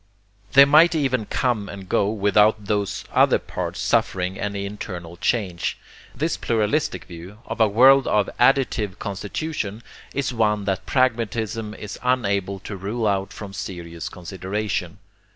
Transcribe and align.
They 0.53 0.65
might 0.65 0.95
even 0.95 1.27
come 1.27 1.69
and 1.69 1.87
go 1.87 2.09
without 2.09 2.65
those 2.65 3.03
other 3.11 3.37
parts 3.37 3.79
suffering 3.81 4.39
any 4.39 4.65
internal 4.65 5.15
change. 5.15 5.77
This 6.15 6.37
pluralistic 6.37 7.05
view, 7.05 7.37
of 7.45 7.61
a 7.61 7.67
world 7.67 8.07
of 8.07 8.27
ADDITIVE 8.39 8.97
constitution, 8.97 9.83
is 10.11 10.33
one 10.33 10.65
that 10.65 10.87
pragmatism 10.87 11.75
is 11.75 11.99
unable 12.01 12.57
to 12.61 12.75
rule 12.75 13.05
out 13.05 13.31
from 13.31 13.53
serious 13.53 14.09
consideration. 14.09 14.97